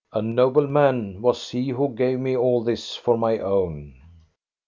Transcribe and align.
"A 0.11 0.19
noble 0.19 0.65
man 0.65 1.21
was 1.21 1.51
he 1.51 1.69
who 1.69 1.89
gave 1.93 2.17
me 2.19 2.35
all 2.35 2.63
this 2.63 2.95
for 2.95 3.19
my 3.19 3.37
own." 3.37 4.01